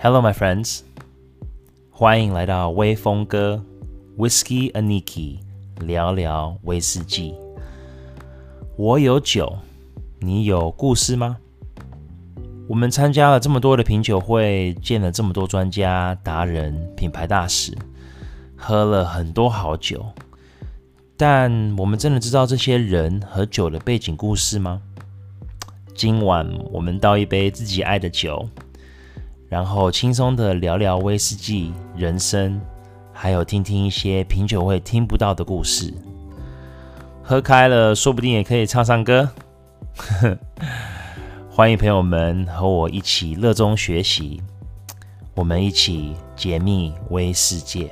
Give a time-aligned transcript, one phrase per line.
[0.00, 0.82] Hello, my friends，
[1.90, 3.60] 欢迎来到威风哥
[4.16, 5.38] Whisky Aniki
[5.80, 7.34] 聊聊威士忌。
[8.76, 9.58] 我有酒，
[10.20, 11.38] 你有故事吗？
[12.68, 17.76] 我们参加了这么多的品酒会，见了这么多专家、达人、品牌大使，
[18.56, 20.06] 喝了很多好酒，
[21.16, 24.80] 但我们真的知道这些人和酒的背景故事吗？
[25.92, 28.48] 今晚我们倒一杯自己爱的酒。
[29.48, 32.60] 然后轻松的聊聊威士忌、人生，
[33.12, 35.92] 还有听听一些品酒会听不到的故事。
[37.22, 39.28] 喝开了，说不定也可以唱唱歌。
[41.50, 44.42] 欢迎朋友们和我一起热衷学习，
[45.34, 47.90] 我们一起解密威世界。